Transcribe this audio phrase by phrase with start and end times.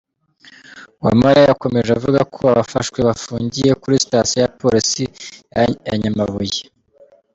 [1.01, 5.03] Uwamariya yakomeje avuga ko abafashwe bafungiye kuri Sitasiyo ya Polisi
[5.87, 6.61] ya Nyamabuye.